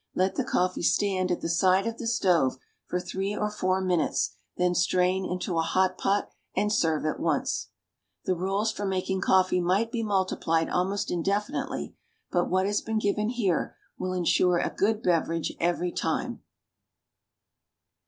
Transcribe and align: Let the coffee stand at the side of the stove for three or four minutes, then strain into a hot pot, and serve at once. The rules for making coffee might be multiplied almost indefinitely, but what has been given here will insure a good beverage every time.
Let 0.15 0.33
the 0.33 0.43
coffee 0.43 0.81
stand 0.81 1.29
at 1.29 1.41
the 1.41 1.47
side 1.47 1.85
of 1.85 1.99
the 1.99 2.07
stove 2.07 2.57
for 2.87 2.99
three 2.99 3.35
or 3.35 3.51
four 3.51 3.79
minutes, 3.81 4.31
then 4.57 4.73
strain 4.73 5.23
into 5.27 5.59
a 5.59 5.61
hot 5.61 5.95
pot, 5.99 6.31
and 6.55 6.73
serve 6.73 7.05
at 7.05 7.19
once. 7.19 7.67
The 8.25 8.33
rules 8.33 8.71
for 8.71 8.83
making 8.83 9.21
coffee 9.21 9.61
might 9.61 9.91
be 9.91 10.01
multiplied 10.01 10.69
almost 10.71 11.11
indefinitely, 11.11 11.93
but 12.31 12.49
what 12.49 12.65
has 12.65 12.81
been 12.81 12.97
given 12.97 13.29
here 13.29 13.75
will 13.95 14.13
insure 14.13 14.57
a 14.57 14.71
good 14.73 15.03
beverage 15.03 15.53
every 15.59 15.91
time. 15.91 16.41